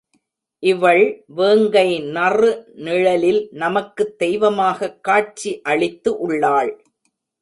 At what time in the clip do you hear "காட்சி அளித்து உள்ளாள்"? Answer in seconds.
5.03-6.83